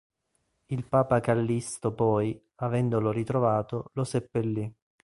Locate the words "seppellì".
4.03-4.73